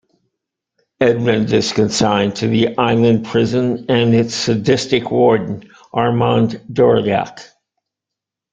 [0.99, 7.39] Edmond is consigned to the island prison and its sadistic warden, Armand Dorleac.